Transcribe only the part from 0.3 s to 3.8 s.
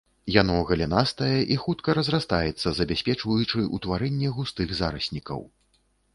Яно галінастае і хутка разрастаецца, забяспечваючы